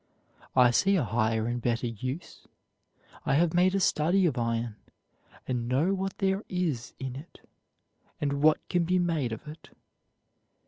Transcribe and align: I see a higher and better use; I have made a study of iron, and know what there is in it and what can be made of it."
I 0.55 0.71
see 0.71 0.95
a 0.95 1.03
higher 1.03 1.45
and 1.45 1.61
better 1.61 1.85
use; 1.85 2.47
I 3.23 3.35
have 3.35 3.53
made 3.53 3.75
a 3.75 3.79
study 3.79 4.25
of 4.25 4.35
iron, 4.35 4.77
and 5.47 5.67
know 5.69 5.93
what 5.93 6.17
there 6.17 6.43
is 6.49 6.95
in 6.97 7.15
it 7.15 7.47
and 8.19 8.41
what 8.41 8.67
can 8.67 8.83
be 8.83 8.97
made 8.97 9.31
of 9.31 9.47
it." 9.47 9.69